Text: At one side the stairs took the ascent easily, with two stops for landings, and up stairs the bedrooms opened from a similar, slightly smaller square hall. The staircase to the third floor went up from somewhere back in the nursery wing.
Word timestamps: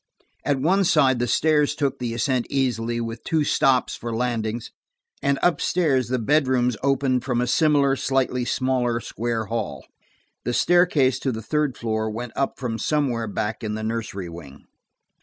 At 0.43 0.59
one 0.59 0.83
side 0.83 1.19
the 1.19 1.27
stairs 1.27 1.75
took 1.75 1.99
the 1.99 2.15
ascent 2.15 2.47
easily, 2.49 2.99
with 2.99 3.23
two 3.23 3.43
stops 3.43 3.95
for 3.95 4.15
landings, 4.15 4.71
and 5.21 5.37
up 5.43 5.61
stairs 5.61 6.07
the 6.07 6.17
bedrooms 6.17 6.75
opened 6.81 7.23
from 7.23 7.39
a 7.39 7.45
similar, 7.45 7.95
slightly 7.95 8.43
smaller 8.43 8.99
square 8.99 9.45
hall. 9.45 9.85
The 10.43 10.53
staircase 10.55 11.19
to 11.19 11.31
the 11.31 11.43
third 11.43 11.77
floor 11.77 12.09
went 12.09 12.31
up 12.35 12.57
from 12.57 12.79
somewhere 12.79 13.27
back 13.27 13.63
in 13.63 13.75
the 13.75 13.83
nursery 13.83 14.27
wing. 14.27 14.65